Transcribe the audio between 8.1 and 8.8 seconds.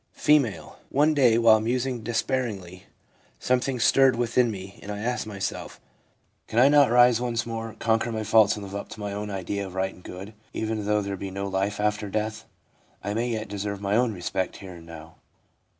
my faults and live